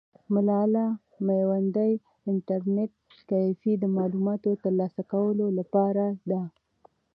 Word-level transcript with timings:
ملالۍ 0.33 0.87
میوندي 1.27 1.93
انټرنیټ 2.29 2.93
کیفې 3.29 3.73
د 3.79 3.83
معلوماتو 3.95 4.51
ترلاسه 4.63 5.01
کولو 5.11 5.47
لپاره 5.59 6.05
ده. 6.29 6.41